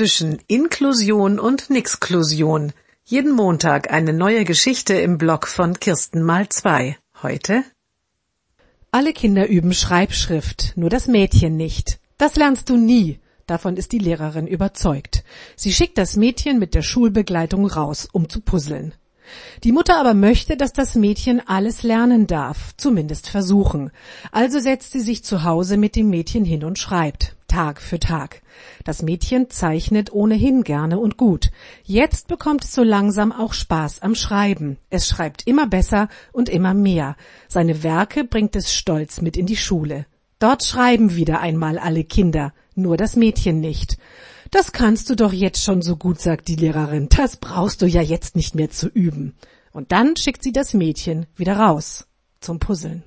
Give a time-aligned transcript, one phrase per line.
[0.00, 2.72] zwischen Inklusion und Nixklusion.
[3.04, 6.96] Jeden Montag eine neue Geschichte im Blog von Kirsten mal zwei.
[7.22, 7.64] Heute?
[8.92, 12.00] Alle Kinder üben Schreibschrift, nur das Mädchen nicht.
[12.16, 13.20] Das lernst du nie.
[13.46, 15.22] Davon ist die Lehrerin überzeugt.
[15.54, 18.94] Sie schickt das Mädchen mit der Schulbegleitung raus, um zu puzzeln.
[19.64, 23.90] Die Mutter aber möchte, dass das Mädchen alles lernen darf, zumindest versuchen.
[24.32, 28.42] Also setzt sie sich zu Hause mit dem Mädchen hin und schreibt, Tag für Tag.
[28.84, 31.50] Das Mädchen zeichnet ohnehin gerne und gut.
[31.82, 34.78] Jetzt bekommt es so langsam auch Spaß am Schreiben.
[34.88, 37.16] Es schreibt immer besser und immer mehr.
[37.48, 40.06] Seine Werke bringt es stolz mit in die Schule.
[40.38, 43.98] Dort schreiben wieder einmal alle Kinder, nur das Mädchen nicht.
[44.52, 47.08] Das kannst du doch jetzt schon so gut, sagt die Lehrerin.
[47.08, 49.34] Das brauchst du ja jetzt nicht mehr zu üben.
[49.72, 52.06] Und dann schickt sie das Mädchen wieder raus
[52.40, 53.02] zum Puzzeln.